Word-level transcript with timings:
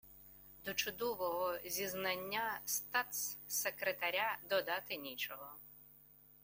До 0.65 0.73
чудового 0.73 1.57
зізнання 1.65 2.61
статс-секретаря 2.65 4.37
додати 4.49 4.95
нічого 4.97 5.47